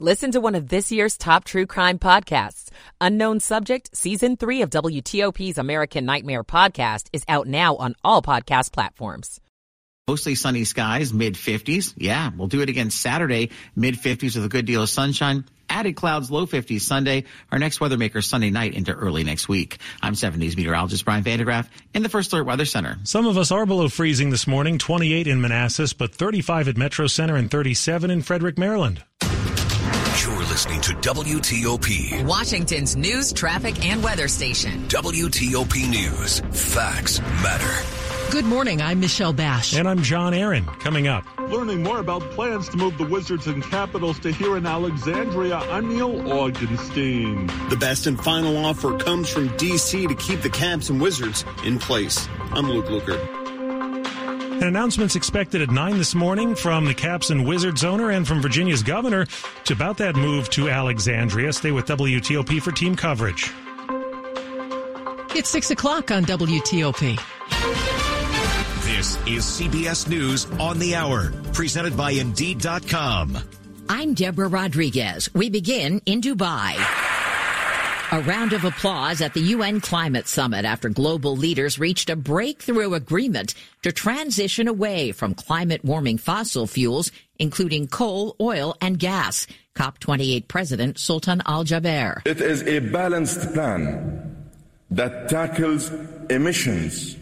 [0.00, 2.68] Listen to one of this year's top true crime podcasts.
[3.00, 8.72] Unknown Subject, Season 3 of WTOP's American Nightmare podcast is out now on all podcast
[8.72, 9.40] platforms.
[10.08, 11.94] Mostly sunny skies, mid 50s.
[11.96, 15.44] Yeah, we'll do it again Saturday, mid 50s with a good deal of sunshine.
[15.70, 17.22] Added clouds, low 50s Sunday.
[17.52, 19.78] Our next weather maker Sunday night into early next week.
[20.02, 22.98] I'm 70s meteorologist Brian van de Graaff in the First Alert Weather Center.
[23.04, 27.06] Some of us are below freezing this morning, 28 in Manassas, but 35 at Metro
[27.06, 29.04] Center and 37 in Frederick, Maryland.
[30.22, 34.86] You're listening to WTOP, Washington's news, traffic, and weather station.
[34.86, 36.40] WTOP News.
[36.52, 38.30] Facts matter.
[38.30, 38.80] Good morning.
[38.80, 39.74] I'm Michelle Basch.
[39.74, 40.64] And I'm John Aaron.
[40.64, 41.24] Coming up.
[41.50, 45.88] Learning more about plans to move the Wizards and Capitals to here in Alexandria, I'm
[45.88, 47.70] Neil Augenstein.
[47.70, 50.06] The best and final offer comes from D.C.
[50.06, 52.28] to keep the Caps and Wizards in place.
[52.52, 53.43] I'm Luke Lukert.
[54.64, 58.40] An announcement's expected at 9 this morning from the Caps and Wizards owner and from
[58.40, 59.26] Virginia's governor
[59.64, 61.52] to about that move to Alexandria.
[61.52, 63.52] Stay with WTOP for team coverage.
[65.36, 67.20] It's 6 o'clock on WTOP.
[68.86, 73.36] This is CBS News on the Hour, presented by Indeed.com.
[73.90, 75.28] I'm Deborah Rodriguez.
[75.34, 77.03] We begin in Dubai.
[78.14, 82.94] A round of applause at the UN Climate Summit after global leaders reached a breakthrough
[82.94, 89.48] agreement to transition away from climate warming fossil fuels, including coal, oil, and gas.
[89.74, 92.24] COP28 President Sultan Al Jaber.
[92.24, 94.46] It is a balanced plan
[94.92, 95.90] that tackles
[96.30, 97.16] emissions,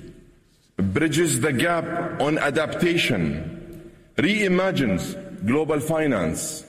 [0.77, 6.67] bridges the gap on adaptation, reimagines global finance,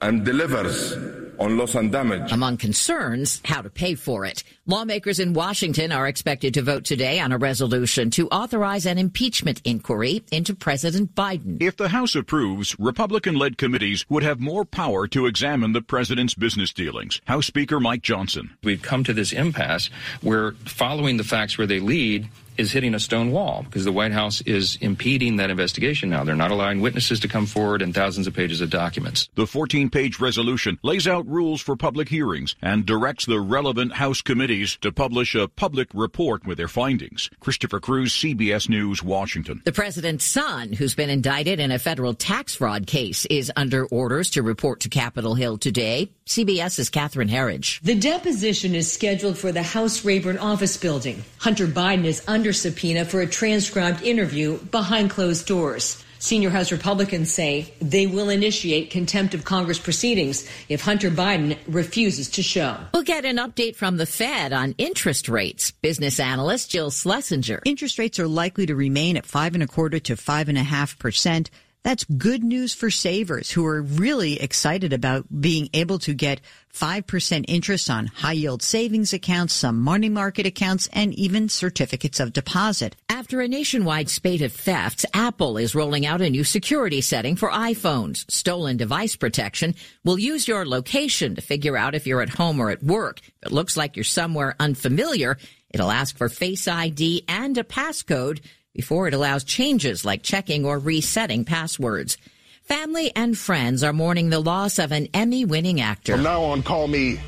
[0.00, 2.32] and delivers on loss and damage.
[2.32, 4.44] Among concerns, how to pay for it.
[4.66, 9.60] Lawmakers in Washington are expected to vote today on a resolution to authorize an impeachment
[9.64, 11.62] inquiry into President Biden.
[11.62, 16.72] If the House approves, Republican-led committees would have more power to examine the president's business
[16.72, 17.20] dealings.
[17.26, 18.56] House Speaker Mike Johnson.
[18.62, 23.00] We've come to this impasse where following the facts where they lead is hitting a
[23.00, 26.24] stone wall because the White House is impeding that investigation now.
[26.24, 29.28] They're not allowing witnesses to come forward and thousands of pages of documents.
[29.34, 34.22] The 14 page resolution lays out rules for public hearings and directs the relevant House
[34.22, 37.30] committees to publish a public report with their findings.
[37.40, 39.62] Christopher Cruz, CBS News, Washington.
[39.64, 44.30] The president's son, who's been indicted in a federal tax fraud case, is under orders
[44.30, 46.10] to report to Capitol Hill today.
[46.26, 47.80] CBS's Catherine Herridge.
[47.82, 51.22] The deposition is scheduled for the House Rayburn office building.
[51.38, 56.02] Hunter Biden is under subpoena for a transcribed interview behind closed doors.
[56.18, 62.30] Senior House Republicans say they will initiate contempt of Congress proceedings if Hunter Biden refuses
[62.30, 62.76] to show.
[62.94, 65.70] We'll get an update from the Fed on interest rates.
[65.70, 67.62] Business analyst Jill Schlesinger.
[67.64, 70.62] Interest rates are likely to remain at five and a quarter to five and a
[70.62, 71.50] half percent.
[71.86, 76.40] That's good news for savers who are really excited about being able to get
[76.74, 82.32] 5% interest on high yield savings accounts, some money market accounts, and even certificates of
[82.32, 82.96] deposit.
[83.08, 87.50] After a nationwide spate of thefts, Apple is rolling out a new security setting for
[87.50, 88.28] iPhones.
[88.28, 92.70] Stolen device protection will use your location to figure out if you're at home or
[92.70, 93.20] at work.
[93.20, 95.38] If it looks like you're somewhere unfamiliar,
[95.70, 98.40] it'll ask for Face ID and a passcode
[98.76, 102.18] before it allows changes like checking or resetting passwords.
[102.62, 106.12] Family and friends are mourning the loss of an Emmy winning actor.
[106.12, 107.18] From now on, call me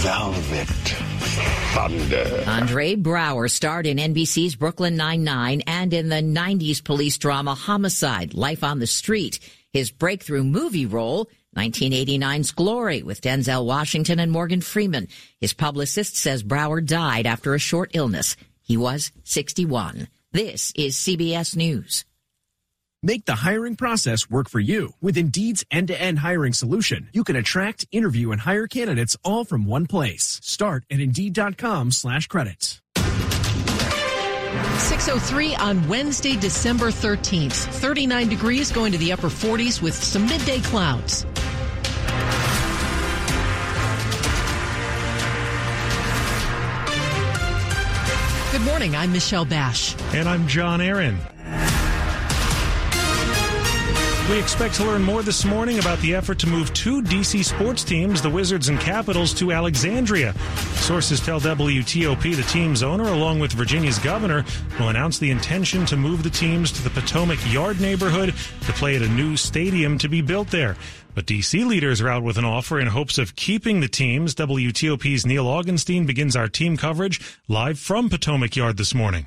[0.00, 0.68] Velvet
[1.74, 2.44] Thunder.
[2.46, 8.62] Andre Braugher starred in NBC's Brooklyn Nine-Nine and in the 90s police drama Homicide, Life
[8.62, 9.40] on the Street.
[9.72, 15.08] His breakthrough movie role 1989's Glory with Denzel Washington and Morgan Freeman.
[15.40, 18.36] His publicist says Braugher died after a short illness.
[18.64, 20.08] He was 61.
[20.32, 22.04] This is CBS News.
[23.04, 24.94] Make the hiring process work for you.
[25.02, 29.86] With Indeed's end-to-end hiring solution, you can attract, interview, and hire candidates all from one
[29.86, 30.40] place.
[30.42, 32.80] Start at Indeed.com slash credits.
[34.78, 37.66] 603 on Wednesday, December 13th.
[37.74, 41.26] 39 degrees going to the upper 40s with some midday clouds.
[48.54, 48.94] Good morning.
[48.94, 49.96] I'm Michelle Basch.
[50.14, 51.18] And I'm John Aaron.
[54.30, 57.84] We expect to learn more this morning about the effort to move two DC sports
[57.84, 60.32] teams, the Wizards and Capitals, to Alexandria.
[60.76, 64.42] Sources tell WTOP the team's owner, along with Virginia's governor,
[64.78, 68.32] will announce the intention to move the teams to the Potomac Yard neighborhood
[68.62, 70.74] to play at a new stadium to be built there.
[71.14, 74.34] But DC leaders are out with an offer in hopes of keeping the teams.
[74.34, 79.26] WTOP's Neil Augenstein begins our team coverage live from Potomac Yard this morning.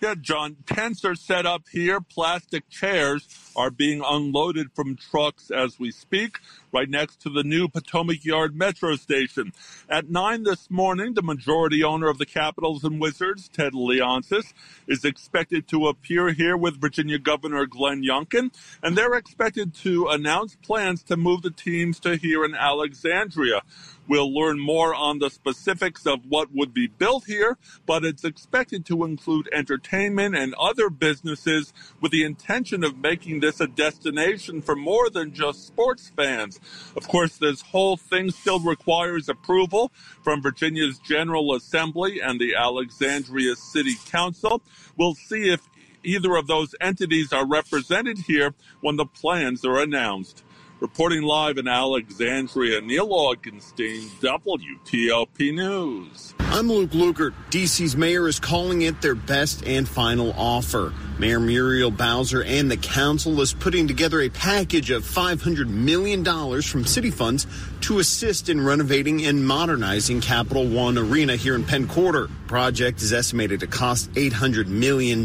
[0.00, 2.00] Yeah, John, tents are set up here.
[2.00, 6.38] Plastic chairs are being unloaded from trucks as we speak,
[6.72, 9.52] right next to the new Potomac Yard Metro Station.
[9.90, 14.54] At 9 this morning, the majority owner of the Capitals and Wizards, Ted Leonsis,
[14.86, 20.56] is expected to appear here with Virginia Governor Glenn Youngkin, and they're expected to announce
[20.56, 23.60] plans to move the teams to here in Alexandria.
[24.10, 28.84] We'll learn more on the specifics of what would be built here, but it's expected
[28.86, 34.74] to include entertainment and other businesses with the intention of making this a destination for
[34.74, 36.58] more than just sports fans.
[36.96, 39.92] Of course, this whole thing still requires approval
[40.24, 44.60] from Virginia's General Assembly and the Alexandria City Council.
[44.96, 45.60] We'll see if
[46.02, 50.42] either of those entities are represented here when the plans are announced.
[50.80, 56.32] Reporting live in Alexandria, Neil Augenstein, WTOP News.
[56.38, 57.34] I'm Luke Lukert.
[57.50, 60.94] DC's mayor is calling it their best and final offer.
[61.18, 66.24] Mayor Muriel Bowser and the council is putting together a package of $500 million
[66.62, 67.46] from city funds
[67.82, 72.30] to assist in renovating and modernizing Capital One Arena here in Penn Quarter.
[72.50, 75.24] Project is estimated to cost $800 million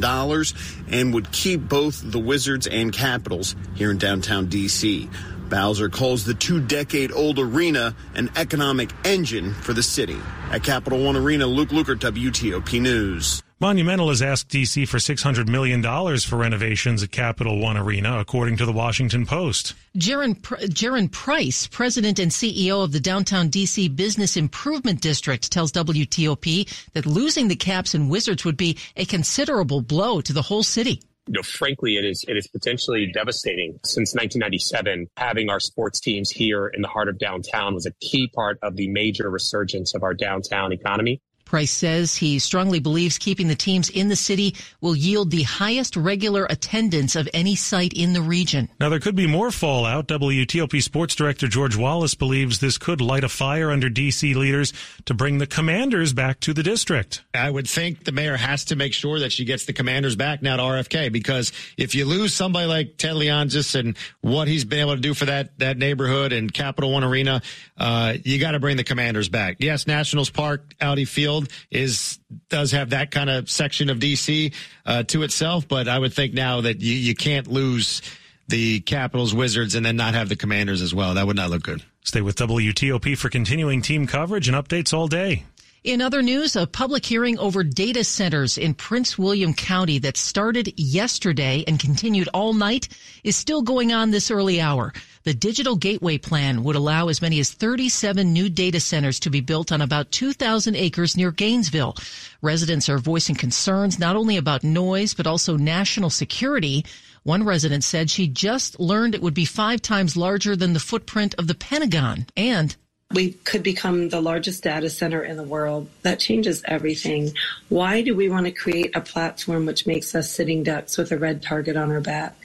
[0.92, 5.10] and would keep both the Wizards and Capitals here in downtown DC.
[5.50, 10.20] Bowser calls the two decade old arena an economic engine for the city.
[10.52, 13.42] At Capital One Arena, Luke Lukert, WTOP News.
[13.60, 14.86] Monumental has asked D.C.
[14.86, 15.82] for $600 million
[16.20, 19.74] for renovations at Capital One Arena, according to the Washington Post.
[19.96, 20.38] Gerren,
[20.74, 23.88] Gerren Price, president and CEO of the downtown D.C.
[23.88, 29.82] Business Improvement District, tells WTOP that losing the Caps and Wizards would be a considerable
[29.82, 33.80] blow to the whole city you know, frankly, it is it is potentially devastating.
[33.84, 38.28] Since 1997, having our sports teams here in the heart of downtown was a key
[38.28, 41.22] part of the major resurgence of our downtown economy.
[41.56, 45.96] Price says he strongly believes keeping the teams in the city will yield the highest
[45.96, 48.68] regular attendance of any site in the region.
[48.78, 50.10] Now, there could be more fallout.
[50.10, 54.34] WTOP Sports Director George Wallace believes this could light a fire under D.C.
[54.34, 54.74] leaders
[55.06, 57.24] to bring the commanders back to the district.
[57.34, 60.42] I would think the mayor has to make sure that she gets the commanders back
[60.42, 64.80] now to RFK because if you lose somebody like Ted Leonsis and what he's been
[64.80, 67.42] able to do for that, that neighborhood and Capital One Arena,
[67.78, 69.56] uh, you got to bring the commanders back.
[69.60, 72.20] Yes, Nationals Park, Audi Field Is
[72.50, 74.54] does have that kind of section of DC
[74.86, 78.02] uh, to itself, but I would think now that you, you can't lose
[78.48, 81.16] the Capitals, Wizards, and then not have the Commanders as well.
[81.16, 81.84] That would not look good.
[82.04, 85.44] Stay with WTOP for continuing team coverage and updates all day.
[85.86, 90.74] In other news, a public hearing over data centers in Prince William County that started
[90.80, 92.88] yesterday and continued all night
[93.24, 94.94] is still going on this early hour.
[95.26, 99.42] The Digital Gateway Plan would allow as many as 37 new data centers to be
[99.42, 101.96] built on about 2,000 acres near Gainesville.
[102.42, 106.84] Residents are voicing concerns not only about noise, but also national security.
[107.22, 111.36] One resident said she just learned it would be five times larger than the footprint
[111.38, 112.76] of the Pentagon and
[113.14, 115.88] we could become the largest data center in the world.
[116.02, 117.34] That changes everything.
[117.70, 121.18] Why do we want to create a platform which makes us sitting ducks with a
[121.18, 122.36] red target on our back?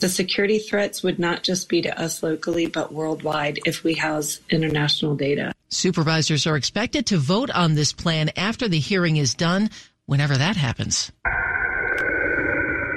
[0.00, 4.40] The security threats would not just be to us locally, but worldwide if we house
[4.48, 5.52] international data.
[5.70, 9.70] Supervisors are expected to vote on this plan after the hearing is done,
[10.06, 11.12] whenever that happens.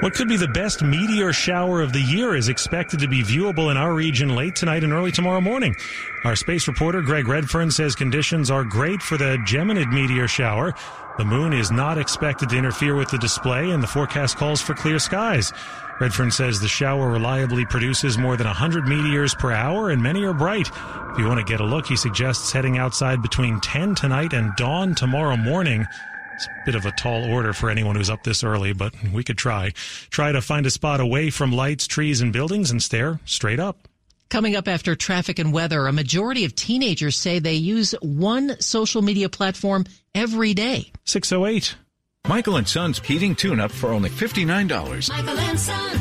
[0.02, 3.70] What could be the best meteor shower of the year is expected to be viewable
[3.70, 5.76] in our region late tonight and early tomorrow morning.
[6.24, 10.74] Our space reporter Greg Redfern says conditions are great for the Geminid meteor shower.
[11.18, 14.74] The moon is not expected to interfere with the display and the forecast calls for
[14.74, 15.52] clear skies.
[16.00, 20.34] Redfern says the shower reliably produces more than 100 meteors per hour and many are
[20.34, 20.68] bright.
[21.12, 24.50] If you want to get a look, he suggests heading outside between 10 tonight and
[24.56, 25.86] dawn tomorrow morning.
[26.34, 29.24] It's a bit of a tall order for anyone who's up this early, but we
[29.24, 29.72] could try.
[30.10, 33.88] Try to find a spot away from lights, trees, and buildings and stare straight up.
[34.28, 39.02] Coming up after traffic and weather, a majority of teenagers say they use one social
[39.02, 39.84] media platform
[40.14, 40.90] every day.
[41.04, 41.76] 608.
[42.26, 45.10] Michael and Son's heating tune up for only $59.
[45.10, 46.00] Michael and Son.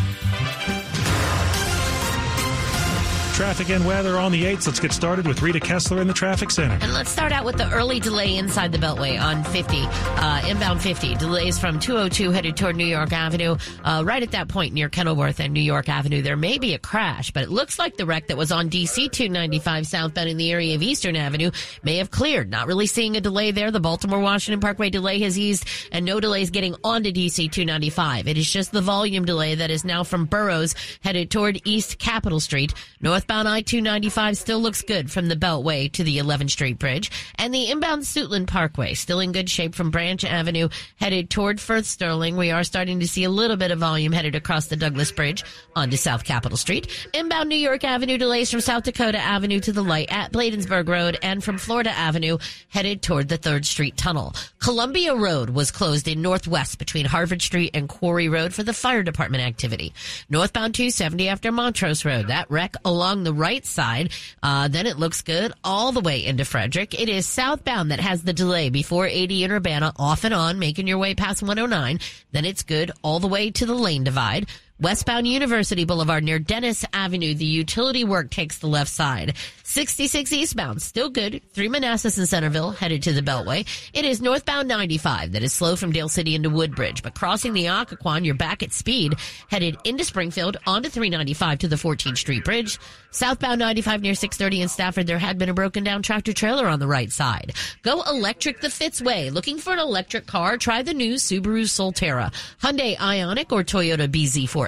[3.42, 4.68] Traffic and weather on the 8th.
[4.68, 6.78] Let's get started with Rita Kessler in the traffic center.
[6.80, 10.80] And let's start out with the early delay inside the Beltway on 50, uh, inbound
[10.80, 11.16] 50.
[11.16, 13.58] Delays from 202 headed toward New York Avenue.
[13.84, 16.78] Uh, right at that point near Kenilworth and New York Avenue, there may be a
[16.78, 20.52] crash, but it looks like the wreck that was on DC 295 southbound in the
[20.52, 21.50] area of Eastern Avenue
[21.82, 22.52] may have cleared.
[22.52, 23.72] Not really seeing a delay there.
[23.72, 28.28] The Baltimore Washington Parkway delay has eased and no delays getting onto DC 295.
[28.28, 32.40] It is just the volume delay that is now from Burroughs headed toward East Capitol
[32.40, 32.76] Street.
[33.00, 37.10] North Northbound I-295 still looks good from the Beltway to the 11th Street Bridge.
[37.36, 41.86] And the inbound Suitland Parkway still in good shape from Branch Avenue headed toward Firth
[41.86, 42.36] Sterling.
[42.36, 45.46] We are starting to see a little bit of volume headed across the Douglass Bridge
[45.78, 46.90] onto South Capitol Street.
[47.14, 51.18] Inbound New York Avenue delays from South Dakota Avenue to the light at Bladensburg Road
[51.24, 54.36] and from Florida Avenue headed toward the 3rd Street Tunnel.
[54.60, 59.04] Columbia Road was closed in northwest between Harvard Street and Quarry Road for the fire
[59.04, 59.94] department activity.
[60.30, 62.28] Northbound 270 after Montrose Road.
[62.28, 64.12] That wreck along the right side.
[64.42, 67.00] Uh, then it looks good all the way into Frederick.
[67.00, 70.88] It is southbound that has the delay before 80 in Urbana off and on, making
[70.88, 72.00] your way past 109.
[72.32, 74.48] Then it's good all the way to the lane divide.
[74.82, 79.36] Westbound University Boulevard near Dennis Avenue, the utility work takes the left side.
[79.64, 83.68] 66 eastbound, still good, through Manassas and Centreville, headed to the Beltway.
[83.94, 87.66] It is northbound 95 that is slow from Dale City into Woodbridge, but crossing the
[87.66, 89.14] Occoquan, you're back at speed,
[89.50, 92.80] headed into Springfield, onto 395 to the 14th Street Bridge.
[93.12, 96.80] Southbound 95 near 630 in Stafford, there had been a broken down tractor trailer on
[96.80, 97.54] the right side.
[97.84, 99.32] Go electric the Fitzway.
[99.32, 100.58] Looking for an electric car?
[100.58, 102.34] Try the new Subaru Solterra,
[102.64, 104.10] Hyundai Ioniq, or Toyota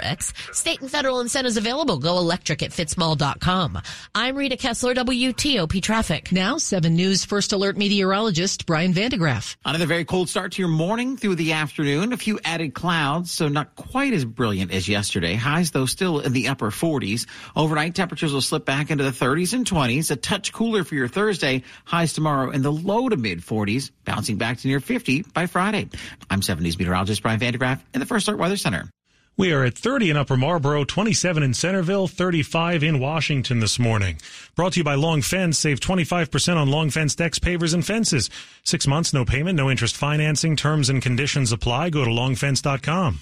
[0.04, 0.56] BZ4X.
[0.56, 1.98] State and federal incentives available.
[1.98, 3.82] Go electric at fitzmall.com.
[4.16, 6.32] I'm Rita Kessler, WTOP Traffic.
[6.32, 9.56] Now, 7 News First Alert meteorologist Brian van de Graaff.
[9.66, 12.14] Another very cold start to your morning through the afternoon.
[12.14, 15.36] A few added clouds, so not quite as brilliant as yesterday.
[15.36, 17.28] Highs, though, still in the upper 40s.
[17.56, 20.12] Overnight temperatures will slip back into the 30s and 20s.
[20.12, 21.64] A touch cooler for your Thursday.
[21.86, 25.90] Highs tomorrow in the low to mid 40s, bouncing back to near 50 by Friday.
[26.30, 28.90] I'm 70s meteorologist Brian van de Graaff in the First Alert Weather Center.
[29.36, 34.18] We are at 30 in Upper Marlboro, 27 in Centreville, 35 in Washington this morning.
[34.56, 35.58] Brought to you by Long Fence.
[35.58, 38.30] Save 25% on Long Fence decks, pavers, and fences.
[38.64, 40.56] Six months, no payment, no interest financing.
[40.56, 41.90] Terms and conditions apply.
[41.90, 43.20] Go to longfence.com.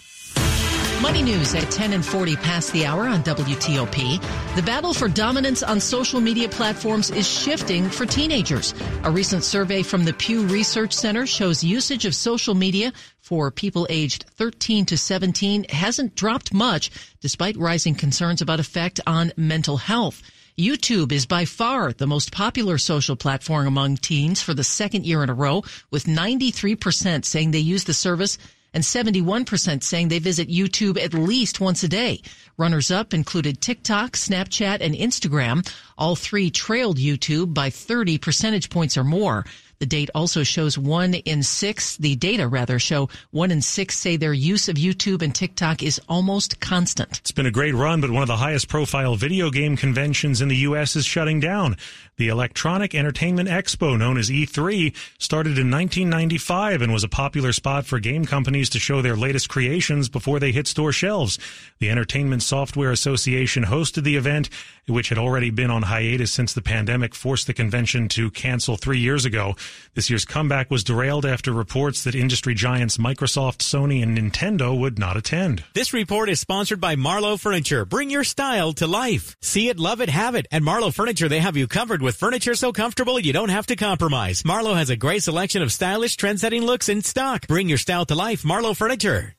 [1.01, 4.55] Money news at 10 and 40 past the hour on WTOP.
[4.55, 8.75] The battle for dominance on social media platforms is shifting for teenagers.
[9.03, 13.87] A recent survey from the Pew Research Center shows usage of social media for people
[13.89, 20.21] aged 13 to 17 hasn't dropped much despite rising concerns about effect on mental health.
[20.55, 25.23] YouTube is by far the most popular social platform among teens for the second year
[25.23, 28.37] in a row, with 93% saying they use the service
[28.73, 32.21] and 71% saying they visit YouTube at least once a day.
[32.57, 35.67] Runners up included TikTok, Snapchat, and Instagram.
[35.97, 39.45] All three trailed YouTube by 30 percentage points or more.
[39.81, 44.15] The date also shows one in six, the data rather show one in six say
[44.15, 47.17] their use of YouTube and TikTok is almost constant.
[47.17, 50.49] It's been a great run, but one of the highest profile video game conventions in
[50.49, 50.95] the U.S.
[50.95, 51.77] is shutting down.
[52.21, 57.87] The Electronic Entertainment Expo, known as E3, started in 1995 and was a popular spot
[57.87, 61.39] for game companies to show their latest creations before they hit store shelves.
[61.79, 64.51] The Entertainment Software Association hosted the event,
[64.85, 68.99] which had already been on hiatus since the pandemic forced the convention to cancel three
[68.99, 69.55] years ago.
[69.95, 74.99] This year's comeback was derailed after reports that industry giants Microsoft, Sony, and Nintendo would
[74.99, 75.63] not attend.
[75.73, 77.83] This report is sponsored by Marlowe Furniture.
[77.83, 79.35] Bring your style to life.
[79.41, 80.45] See it, love it, have it.
[80.51, 83.75] At Marlowe Furniture, they have you covered with furniture so comfortable you don't have to
[83.75, 84.43] compromise.
[84.45, 87.47] Marlowe has a great selection of stylish, trend-setting looks in stock.
[87.47, 88.45] Bring your style to life.
[88.45, 89.35] Marlowe Furniture.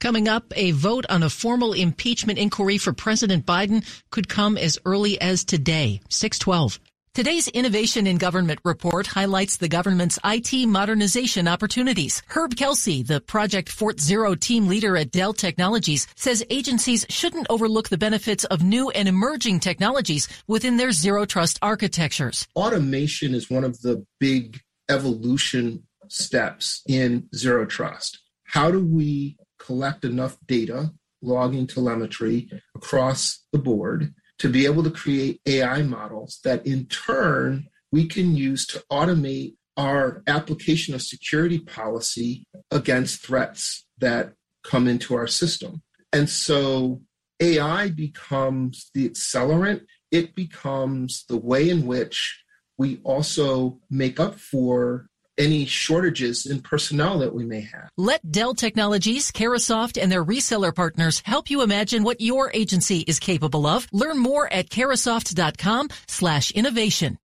[0.00, 4.76] Coming up, a vote on a formal impeachment inquiry for President Biden could come as
[4.84, 6.80] early as today, 612.
[7.14, 12.22] Today's Innovation in Government report highlights the government's IT modernization opportunities.
[12.28, 17.90] Herb Kelsey, the Project Fort Zero team leader at Dell Technologies, says agencies shouldn't overlook
[17.90, 22.48] the benefits of new and emerging technologies within their zero trust architectures.
[22.56, 28.22] Automation is one of the big evolution steps in zero trust.
[28.44, 34.90] How do we collect enough data, logging telemetry across the board to be able to
[34.90, 41.58] create AI models that in turn we can use to automate our application of security
[41.58, 44.32] policy against threats that
[44.64, 45.82] come into our system.
[46.12, 47.02] And so
[47.40, 52.42] AI becomes the accelerant, it becomes the way in which
[52.78, 55.06] we also make up for
[55.38, 57.88] any shortages in personnel that we may have.
[57.96, 63.18] Let Dell Technologies, Carahsoft, and their reseller partners help you imagine what your agency is
[63.18, 63.86] capable of.
[63.92, 67.18] Learn more at carahsoft.com slash innovation.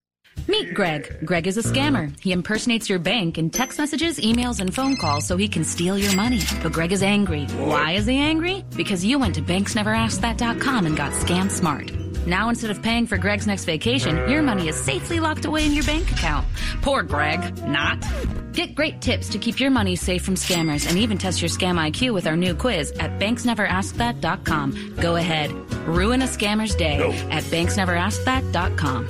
[0.47, 1.19] Meet Greg.
[1.25, 2.19] Greg is a scammer.
[2.21, 5.99] He impersonates your bank in text messages, emails, and phone calls so he can steal
[5.99, 6.41] your money.
[6.63, 7.47] But Greg is angry.
[7.47, 8.65] Why is he angry?
[8.77, 11.91] Because you went to banksneveraskthat.com and got scam smart.
[12.29, 15.73] Now, instead of paying for Greg's next vacation, your money is safely locked away in
[15.73, 16.47] your bank account.
[16.83, 17.65] Poor Greg.
[17.67, 18.05] Not.
[18.53, 21.77] Get great tips to keep your money safe from scammers and even test your scam
[21.77, 24.97] IQ with our new quiz at banksneveraskthat.com.
[25.01, 25.51] Go ahead,
[25.87, 27.13] ruin a scammer's day no.
[27.31, 29.09] at banksneveraskthat.com.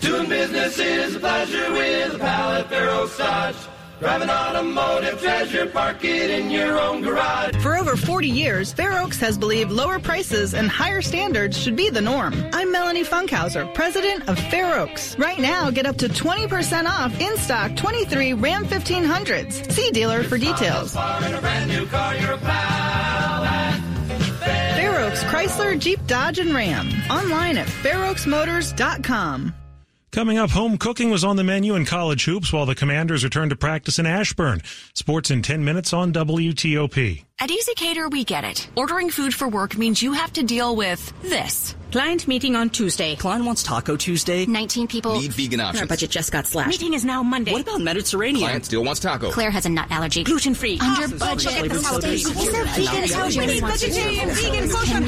[0.00, 3.56] Doing business is a pleasure with a pal at Fair Oaks Dodge.
[4.00, 7.56] Drive an automotive treasure, park it in your own garage.
[7.60, 11.90] For over 40 years, Fair Oaks has believed lower prices and higher standards should be
[11.90, 12.32] the norm.
[12.52, 15.18] I'm Melanie Funkhauser, president of Fair Oaks.
[15.18, 19.72] Right now, get up to 20% off in stock 23 Ram 1500s.
[19.72, 20.94] See dealer for details.
[24.44, 26.88] Fair Oaks Chrysler, Jeep, Dodge, and Ram.
[27.10, 29.54] Online at fairoaksmotors.com.
[30.10, 33.50] Coming up, home cooking was on the menu in college hoops while the Commanders returned
[33.50, 34.62] to practice in Ashburn.
[34.94, 37.26] Sports in 10 minutes on WTOP.
[37.38, 38.70] At ezCater, we get it.
[38.74, 41.76] Ordering food for work means you have to deal with this.
[41.92, 43.16] Client meeting on Tuesday.
[43.16, 44.46] Client wants Taco Tuesday.
[44.46, 45.20] 19 people.
[45.20, 45.82] Need vegan options.
[45.82, 46.70] Our budget just got slashed.
[46.70, 47.52] Meeting is now Monday.
[47.52, 48.46] What about Mediterranean?
[48.46, 49.30] Client still wants taco.
[49.30, 50.24] Claire has a nut allergy.
[50.24, 50.78] Gluten free.
[50.80, 51.18] Under awesome.
[51.18, 51.70] budget.
[51.70, 55.04] Vegetarian, vegan, vegan,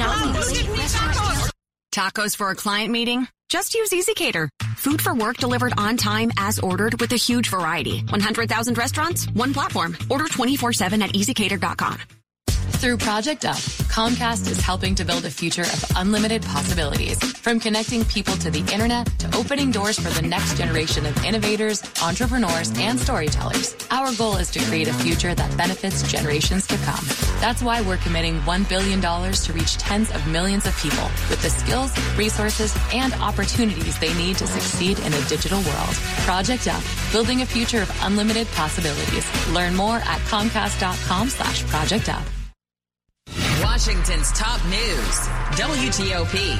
[1.91, 3.27] Tacos for a client meeting?
[3.51, 4.47] Just use ezCater.
[4.77, 7.99] Food for work delivered on time as ordered with a huge variety.
[7.99, 9.97] 100,000 restaurants, one platform.
[10.09, 12.20] Order 24-7 at ezcater.com.
[12.81, 13.57] Through Project Up,
[13.93, 17.15] Comcast is helping to build a future of unlimited possibilities.
[17.37, 21.83] From connecting people to the internet to opening doors for the next generation of innovators,
[22.01, 23.75] entrepreneurs, and storytellers.
[23.91, 27.05] Our goal is to create a future that benefits generations to come.
[27.39, 31.51] That's why we're committing $1 billion to reach tens of millions of people with the
[31.51, 35.93] skills, resources, and opportunities they need to succeed in a digital world.
[36.25, 39.27] Project Up, building a future of unlimited possibilities.
[39.53, 42.23] Learn more at comcast.com slash project up.
[43.81, 46.55] Washington's top news, WTOP.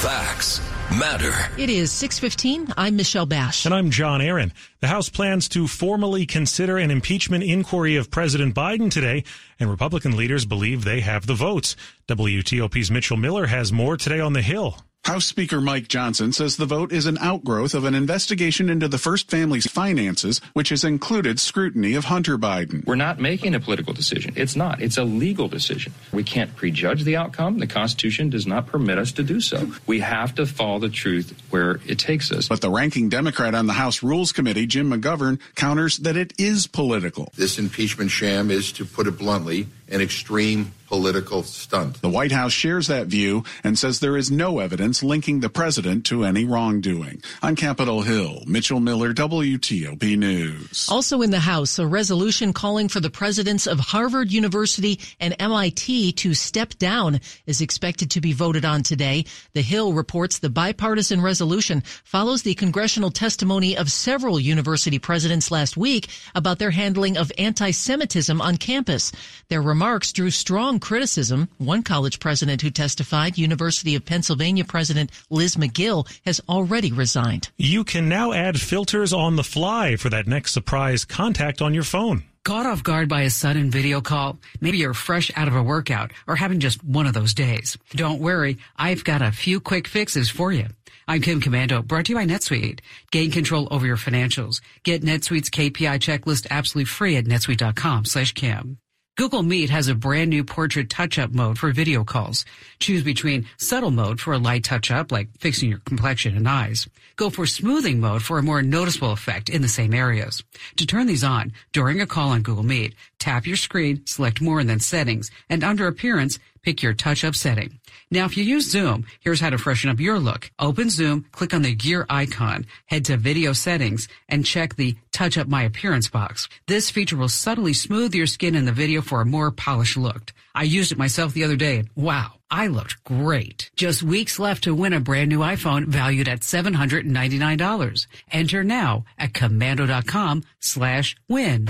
[0.00, 0.58] Facts
[0.98, 1.30] matter.
[1.58, 2.72] It is 6:15.
[2.78, 3.66] I'm Michelle Basch.
[3.66, 4.54] And I'm John Aaron.
[4.80, 9.22] The House plans to formally consider an impeachment inquiry of President Biden today,
[9.60, 11.76] and Republican leaders believe they have the votes.
[12.08, 14.78] WTOP's Mitchell Miller has more today on the Hill.
[15.04, 18.98] House Speaker Mike Johnson says the vote is an outgrowth of an investigation into the
[18.98, 22.86] first family's finances, which has included scrutiny of Hunter Biden.
[22.86, 24.32] We're not making a political decision.
[24.36, 24.80] It's not.
[24.80, 25.92] It's a legal decision.
[26.12, 27.58] We can't prejudge the outcome.
[27.58, 29.72] The Constitution does not permit us to do so.
[29.86, 32.46] We have to follow the truth where it takes us.
[32.46, 36.68] But the ranking Democrat on the House Rules Committee, Jim McGovern, counters that it is
[36.68, 37.32] political.
[37.34, 42.02] This impeachment sham is, to put it bluntly, an extreme political stunt.
[42.02, 46.04] The White House shares that view and says there is no evidence linking the president
[46.04, 47.22] to any wrongdoing.
[47.42, 50.86] On Capitol Hill, Mitchell Miller, WTOP News.
[50.90, 56.12] Also in the House, a resolution calling for the presidents of Harvard University and MIT
[56.12, 59.24] to step down is expected to be voted on today.
[59.54, 65.74] The Hill reports the bipartisan resolution follows the congressional testimony of several university presidents last
[65.74, 69.10] week about their handling of anti-Semitism on campus.
[69.48, 71.48] Their remarks drew strong criticism.
[71.56, 77.48] One college president who testified, University of Pennsylvania President Liz Magill, has already resigned.
[77.56, 81.84] You can now add filters on the fly for that next surprise contact on your
[81.84, 82.24] phone.
[82.44, 84.36] Caught off guard by a sudden video call?
[84.60, 87.78] Maybe you're fresh out of a workout or having just one of those days.
[87.90, 90.66] Don't worry, I've got a few quick fixes for you.
[91.06, 92.80] I'm Kim Komando, brought to you by NetSuite.
[93.12, 94.60] Gain control over your financials.
[94.82, 98.78] Get NetSuite's KPI checklist absolutely free at netsuite.com slash Kim.
[99.14, 102.46] Google Meet has a brand new portrait touch-up mode for video calls.
[102.78, 106.88] Choose between subtle mode for a light touch-up, like fixing your complexion and eyes.
[107.16, 110.42] Go for smoothing mode for a more noticeable effect in the same areas.
[110.76, 114.60] To turn these on, during a call on Google Meet, tap your screen, select more
[114.60, 117.78] and then settings, and under appearance, pick your touch-up setting.
[118.10, 120.50] Now, if you use Zoom, here's how to freshen up your look.
[120.58, 125.38] Open Zoom, click on the gear icon, head to video settings, and check the touch
[125.38, 126.48] up my appearance box.
[126.66, 130.32] This feature will subtly smooth your skin in the video for a more polished look.
[130.54, 133.70] I used it myself the other day and wow, I looked great.
[133.76, 138.06] Just weeks left to win a brand new iPhone valued at $799.
[138.30, 141.68] Enter now at komando.com slash win.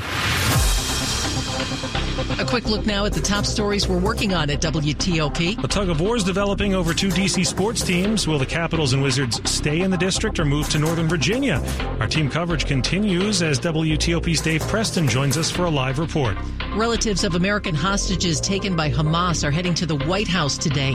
[2.38, 5.64] A quick look now at the top stories we're working on at WTOP.
[5.64, 8.26] A tug of war is developing over two DC sports teams.
[8.26, 11.62] Will the Capitals and Wizards stay in the district or move to Northern Virginia?
[12.00, 16.36] Our team coverage continues as WTOP's Dave Preston joins us for a live report.
[16.74, 20.94] Relatives of American hostages taken by Hamas are heading to the White House today.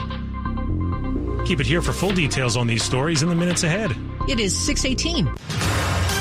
[1.46, 3.96] Keep it here for full details on these stories in the minutes ahead.
[4.28, 6.17] It is 618.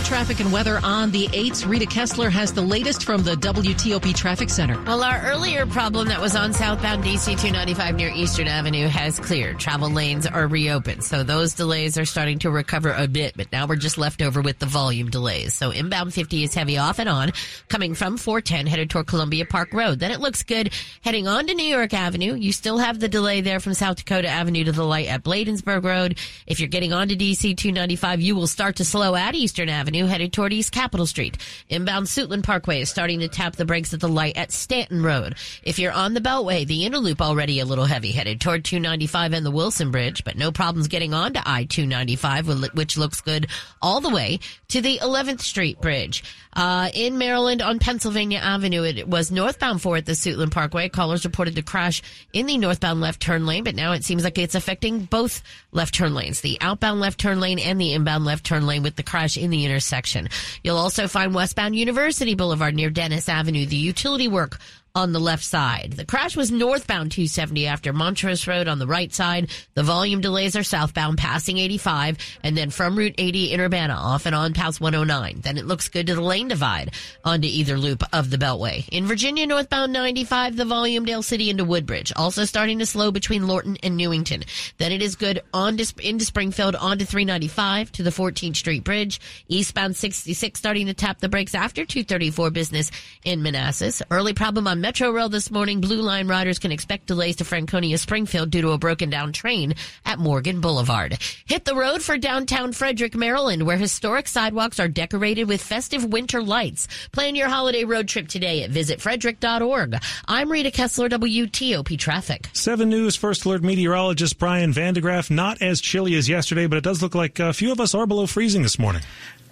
[0.00, 1.66] Traffic and weather on the 8s.
[1.66, 4.80] Rita Kessler has the latest from the WTOP Traffic Center.
[4.82, 9.58] Well, our earlier problem that was on southbound DC 295 near Eastern Avenue has cleared.
[9.58, 11.02] Travel lanes are reopened.
[11.02, 14.42] So those delays are starting to recover a bit, but now we're just left over
[14.42, 15.54] with the volume delays.
[15.54, 17.32] So inbound 50 is heavy off and on
[17.68, 19.98] coming from 410 headed toward Columbia Park Road.
[19.98, 22.34] Then it looks good heading on to New York Avenue.
[22.34, 25.84] You still have the delay there from South Dakota Avenue to the light at Bladensburg
[25.84, 26.18] Road.
[26.46, 29.85] If you're getting on to DC 295, you will start to slow at Eastern Avenue
[29.94, 31.38] headed toward East Capitol Street.
[31.68, 35.36] Inbound Suitland Parkway is starting to tap the brakes at the light at Stanton Road.
[35.62, 39.32] If you're on the Beltway, the Inner Loop already a little heavy headed toward 295
[39.32, 43.46] and the Wilson Bridge, but no problems getting on to I-295, which looks good
[43.80, 46.24] all the way to the 11th Street Bridge.
[46.56, 50.88] Uh, in Maryland on Pennsylvania Avenue, it was northbound for at the Suitland Parkway.
[50.88, 54.38] Callers reported to crash in the northbound left turn lane, but now it seems like
[54.38, 58.44] it's affecting both left turn lanes, the outbound left turn lane and the inbound left
[58.44, 60.28] turn lane with the crash in the intersection.
[60.64, 64.58] You'll also find westbound University Boulevard near Dennis Avenue, the utility work
[64.96, 65.92] on the left side.
[65.92, 69.50] The crash was northbound 270 after Montrose Road on the right side.
[69.74, 74.24] The volume delays are southbound passing 85 and then from Route 80 in Urbana off
[74.24, 75.42] and on past 109.
[75.42, 78.88] Then it looks good to the lane divide onto either loop of the Beltway.
[78.90, 82.14] In Virginia, northbound 95, the volume Dale City into Woodbridge.
[82.16, 84.44] Also starting to slow between Lorton and Newington.
[84.78, 89.20] Then it is good on to, into Springfield onto 395 to the 14th Street Bridge.
[89.48, 92.90] Eastbound 66 starting to tap the brakes after 234 business
[93.24, 94.00] in Manassas.
[94.10, 97.98] Early problem on Metro Rail this morning, Blue Line riders can expect delays to Franconia
[97.98, 101.18] Springfield due to a broken down train at Morgan Boulevard.
[101.44, 106.40] Hit the road for downtown Frederick, Maryland, where historic sidewalks are decorated with festive winter
[106.40, 106.86] lights.
[107.10, 109.96] Plan your holiday road trip today at visitfrederick.org.
[110.28, 112.48] I'm Rita Kessler, WTOP Traffic.
[112.52, 115.32] 7 News First Alert meteorologist Brian van de Graaff.
[115.32, 118.06] Not as chilly as yesterday, but it does look like a few of us are
[118.06, 119.02] below freezing this morning.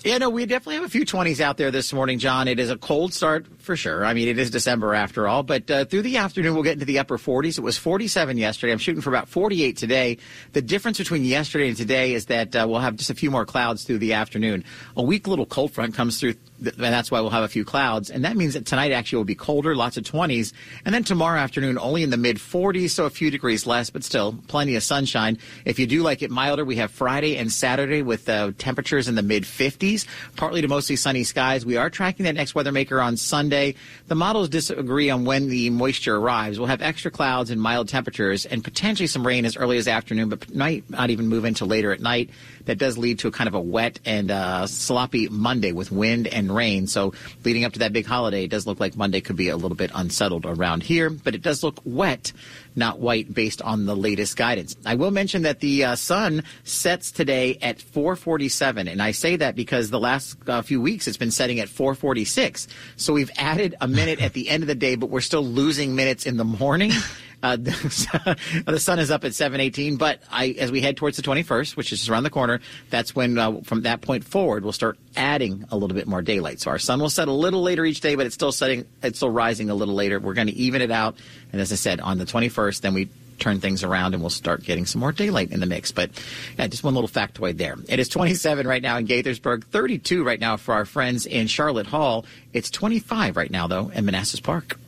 [0.04, 2.46] Yeah, no, we definitely have a few 20s out there this morning, John.
[2.46, 4.04] It is a cold start for sure.
[4.04, 6.84] I mean, it is December after all, but uh, through the afternoon, we'll get into
[6.84, 7.56] the upper 40s.
[7.56, 8.70] It was 47 yesterday.
[8.70, 10.18] I'm shooting for about 48 today.
[10.52, 13.46] The difference between yesterday and today is that uh, we'll have just a few more
[13.46, 14.64] clouds through the afternoon.
[14.94, 16.34] A weak little cold front comes through
[16.66, 18.10] and that's why we'll have a few clouds.
[18.10, 20.52] And that means that tonight actually will be colder, lots of 20s.
[20.84, 24.04] And then tomorrow afternoon, only in the mid 40s, so a few degrees less, but
[24.04, 25.38] still plenty of sunshine.
[25.64, 29.14] If you do like it milder, we have Friday and Saturday with uh, temperatures in
[29.14, 31.66] the mid 50s, partly to mostly sunny skies.
[31.66, 33.74] We are tracking that next weather maker on Sunday.
[34.08, 36.58] The models disagree on when the moisture arrives.
[36.58, 40.28] We'll have extra clouds and mild temperatures and potentially some rain as early as afternoon,
[40.28, 42.30] but might not even move into later at night.
[42.66, 46.26] That does lead to a kind of a wet and uh, sloppy Monday with wind
[46.26, 46.86] and rain.
[46.86, 47.12] So
[47.44, 49.76] leading up to that big holiday, it does look like Monday could be a little
[49.76, 52.32] bit unsettled around here, but it does look wet,
[52.76, 54.76] not white based on the latest guidance.
[54.84, 59.56] I will mention that the uh, sun sets today at 447, and I say that
[59.56, 62.68] because the last uh, few weeks it's been setting at 446.
[62.96, 65.94] So we've added a minute at the end of the day, but we're still losing
[65.94, 66.92] minutes in the morning.
[67.44, 71.76] Uh, the sun is up at 7:18, but I, as we head towards the 21st,
[71.76, 74.98] which is just around the corner, that's when uh, from that point forward we'll start
[75.14, 76.60] adding a little bit more daylight.
[76.60, 79.18] So our sun will set a little later each day, but it's still setting, it's
[79.18, 80.18] still rising a little later.
[80.18, 81.16] We're going to even it out,
[81.52, 84.62] and as I said, on the 21st, then we turn things around and we'll start
[84.62, 85.92] getting some more daylight in the mix.
[85.92, 86.12] But
[86.58, 87.76] yeah, just one little factoid there.
[87.88, 91.88] It is 27 right now in Gaithersburg, 32 right now for our friends in Charlotte
[91.88, 92.24] Hall.
[92.54, 94.78] It's 25 right now though in Manassas Park.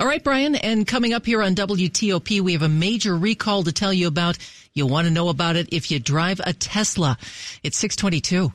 [0.00, 0.54] All right, Brian.
[0.54, 4.38] And coming up here on WTOP, we have a major recall to tell you about.
[4.72, 7.18] You'll want to know about it if you drive a Tesla.
[7.64, 8.52] It's 622.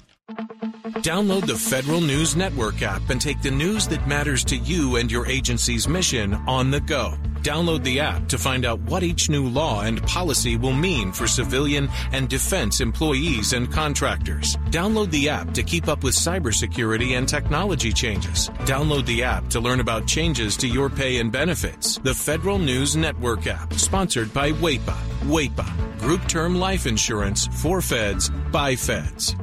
[1.04, 5.12] Download the Federal News Network app and take the news that matters to you and
[5.12, 7.16] your agency's mission on the go.
[7.42, 11.28] Download the app to find out what each new law and policy will mean for
[11.28, 14.56] civilian and defense employees and contractors.
[14.70, 18.50] Download the app to keep up with cybersecurity and technology changes.
[18.60, 21.98] Download the app to learn about changes to your pay and benefits.
[21.98, 24.96] The Federal News Network app, sponsored by WAEPA.
[25.24, 29.36] WAEPA, Group Term Life Insurance for Feds by Feds.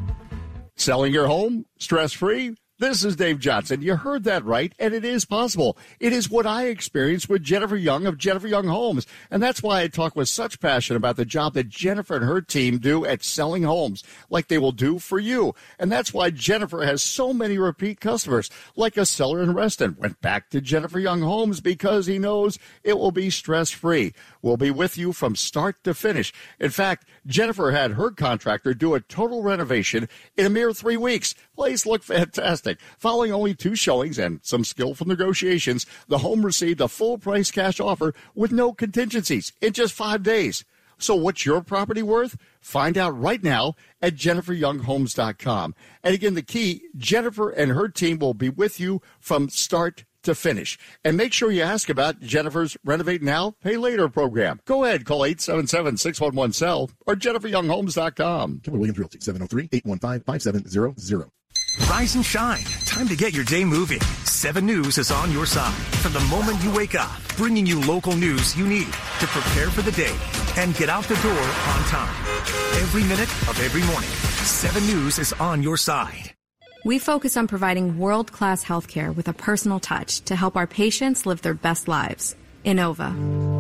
[0.81, 2.55] Selling your home stress free?
[2.81, 3.83] This is Dave Johnson.
[3.83, 5.77] You heard that right, and it is possible.
[6.01, 9.83] It is what I experienced with Jennifer Young of Jennifer Young Homes, and that's why
[9.83, 13.23] I talk with such passion about the job that Jennifer and her team do at
[13.23, 15.55] selling homes, like they will do for you.
[15.79, 20.19] And that's why Jennifer has so many repeat customers, like a seller in Reston went
[20.23, 24.15] back to Jennifer Young Homes because he knows it will be stress free.
[24.41, 26.33] We'll be with you from start to finish.
[26.59, 31.35] In fact, Jennifer had her contractor do a total renovation in a mere three weeks.
[31.61, 32.79] Place looked fantastic.
[32.97, 37.79] Following only two showings and some skillful negotiations, the home received a full price cash
[37.79, 40.65] offer with no contingencies in just five days.
[40.97, 42.39] So what's your property worth?
[42.63, 45.75] Find out right now at jenniferyounghomes.com.
[46.03, 50.35] And again, the key, Jennifer and her team will be with you from start to
[50.35, 50.79] finish.
[51.05, 54.61] And make sure you ask about Jennifer's Renovate Now, Pay Later program.
[54.65, 58.61] Go ahead, call 877-611-SELL or jenniferyounghomes.com.
[58.61, 61.31] Keller Williams Realty, 703-815-5700.
[61.79, 62.65] Rise and shine.
[62.85, 64.01] Time to get your day moving.
[64.25, 68.15] 7 News is on your side from the moment you wake up, bringing you local
[68.17, 70.17] news you need to prepare for the day
[70.57, 72.15] and get out the door on time.
[72.83, 76.33] Every minute of every morning, 7 News is on your side.
[76.85, 81.27] We focus on providing world class healthcare with a personal touch to help our patients
[81.27, 82.37] live their best lives.
[82.65, 83.60] Inova.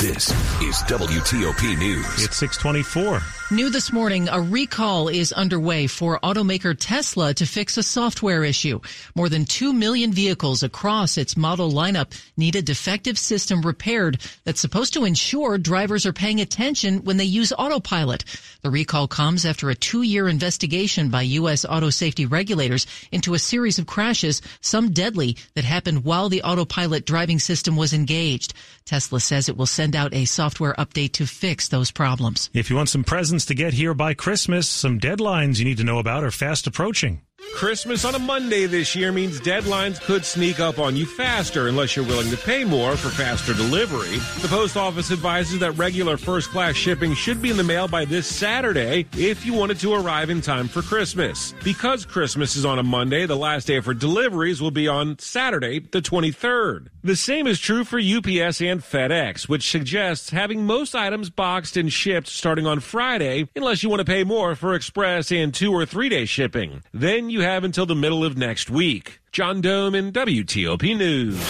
[0.00, 0.30] This
[0.62, 2.24] is WTOP News.
[2.24, 3.20] It's 624.
[3.54, 8.80] New this morning, a recall is underway for automaker Tesla to fix a software issue.
[9.14, 14.60] More than 2 million vehicles across its model lineup need a defective system repaired that's
[14.60, 18.24] supposed to ensure drivers are paying attention when they use autopilot.
[18.62, 21.66] The recall comes after a two-year investigation by U.S.
[21.66, 27.04] auto safety regulators into a series of crashes, some deadly, that happened while the autopilot
[27.04, 28.54] driving system was engaged.
[28.84, 32.50] Tesla says it will send out a software update to fix those problems.
[32.52, 35.84] If you want some presents to get here by Christmas, some deadlines you need to
[35.84, 37.22] know about are fast approaching.
[37.54, 41.94] Christmas on a Monday this year means deadlines could sneak up on you faster unless
[41.94, 44.16] you're willing to pay more for faster delivery.
[44.40, 48.06] The post office advises that regular first class shipping should be in the mail by
[48.06, 51.52] this Saturday if you wanted to arrive in time for Christmas.
[51.62, 55.80] Because Christmas is on a Monday, the last day for deliveries will be on Saturday,
[55.80, 56.88] the 23rd.
[57.02, 61.92] The same is true for UPS and FedEx, which suggests having most items boxed and
[61.92, 65.84] shipped starting on Friday unless you want to pay more for express and two or
[65.84, 66.82] three day shipping.
[66.92, 69.20] Then you have until the middle of next week.
[69.32, 71.40] John Domen WTOP News.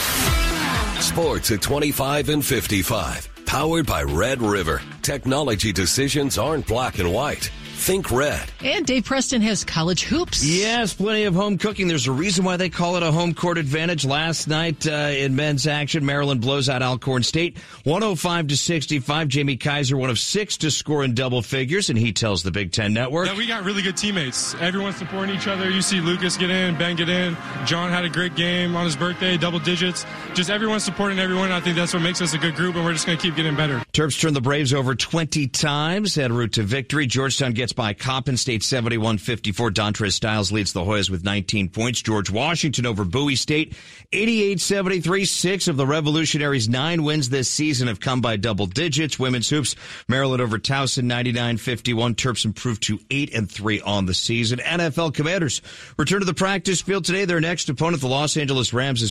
[1.05, 3.29] Sports at 25 and 55.
[3.47, 4.83] Powered by Red River.
[5.03, 7.51] Technology decisions aren't black and white.
[7.81, 8.47] Think red.
[8.63, 10.45] And Dave Preston has college hoops.
[10.45, 11.89] Yes, plenty of home cooking.
[11.89, 14.05] There's a reason why they call it a home court advantage.
[14.05, 19.29] Last night uh, in men's action, Maryland blows out Alcorn State 105 to 65.
[19.29, 22.71] Jamie Kaiser, one of six to score in double figures, and he tells the Big
[22.71, 23.29] Ten Network.
[23.29, 24.55] That we got really good teammates.
[24.57, 25.71] Everyone's supporting each other.
[25.71, 27.35] You see Lucas get in, Ben get in.
[27.65, 30.05] John had a great game on his birthday, double digits.
[30.35, 31.51] Just everyone supporting everyone.
[31.51, 33.37] I think that's what makes us a good group, and we're just going to keep
[33.37, 33.83] getting better.
[33.95, 37.07] Terps turn the Braves over 20 times, en route to victory.
[37.07, 39.71] Georgetown gets by Coppin State 71-54.
[39.71, 42.03] Dontrez Styles leads the Hoyas with 19 points.
[42.03, 43.75] George Washington over Bowie State
[44.13, 45.27] 88-73.
[45.27, 49.19] Six of the Revolutionaries' nine wins this season have come by double digits.
[49.19, 49.75] Women's hoops,
[50.09, 52.15] Maryland over Towson 99-51.
[52.17, 54.59] Terps improved to 8 and 3 on the season.
[54.59, 55.63] NFL Commanders
[55.97, 57.25] return to the practice field today.
[57.25, 59.09] Their next opponent, the Los Angeles Rams, is